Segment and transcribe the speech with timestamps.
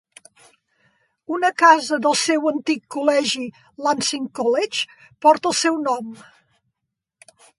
[1.35, 3.45] Una casa del seu antic col·legi
[3.89, 6.09] Lancing College porta el seu nom.